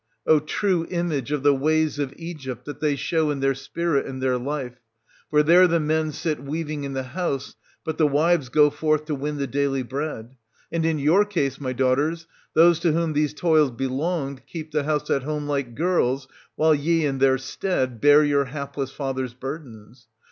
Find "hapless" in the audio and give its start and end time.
18.45-18.89